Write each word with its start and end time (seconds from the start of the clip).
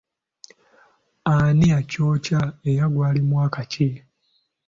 Ani 1.33 1.65
yakyokya 1.73 2.41
era 2.71 2.85
gwali 2.93 3.21
mwaka 3.29 3.61
ki? 3.71 3.87